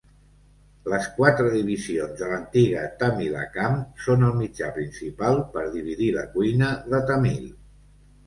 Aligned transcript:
Les 0.91 1.07
quatre 1.17 1.49
divisions 1.55 2.15
de 2.21 2.29
l'antiga 2.31 2.85
Tamilakam 3.03 3.77
són 4.05 4.25
el 4.29 4.33
mitjà 4.39 4.71
principal 4.79 5.37
per 5.57 5.65
dividir 5.75 6.07
la 6.17 6.27
cuina 6.33 6.71
de 6.95 7.05
Tamil. 7.13 7.45